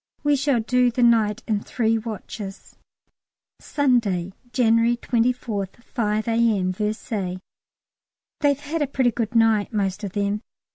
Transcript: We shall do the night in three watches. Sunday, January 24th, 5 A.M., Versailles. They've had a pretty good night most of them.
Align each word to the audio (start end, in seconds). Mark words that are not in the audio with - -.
We 0.23 0.35
shall 0.35 0.59
do 0.61 0.89
the 0.89 1.03
night 1.03 1.43
in 1.47 1.59
three 1.61 1.95
watches. 1.95 2.75
Sunday, 3.59 4.33
January 4.51 4.97
24th, 4.97 5.83
5 5.83 6.27
A.M., 6.27 6.71
Versailles. 6.73 7.37
They've 8.39 8.59
had 8.59 8.81
a 8.81 8.87
pretty 8.87 9.11
good 9.11 9.35
night 9.35 9.71
most 9.71 10.03
of 10.03 10.13
them. 10.13 10.41